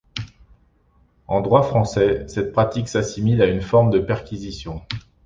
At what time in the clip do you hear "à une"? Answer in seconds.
3.39-3.61